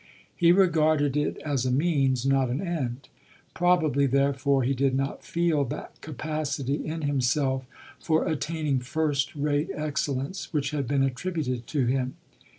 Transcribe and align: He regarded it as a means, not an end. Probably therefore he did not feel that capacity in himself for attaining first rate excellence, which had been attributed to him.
He 0.35 0.51
regarded 0.51 1.15
it 1.15 1.37
as 1.45 1.63
a 1.63 1.69
means, 1.69 2.25
not 2.25 2.49
an 2.49 2.59
end. 2.59 3.07
Probably 3.53 4.07
therefore 4.07 4.63
he 4.63 4.73
did 4.73 4.95
not 4.95 5.23
feel 5.23 5.63
that 5.65 6.01
capacity 6.01 6.83
in 6.87 7.03
himself 7.03 7.67
for 7.99 8.27
attaining 8.27 8.79
first 8.79 9.35
rate 9.35 9.69
excellence, 9.75 10.51
which 10.51 10.71
had 10.71 10.87
been 10.87 11.03
attributed 11.03 11.67
to 11.67 11.85
him. 11.85 12.15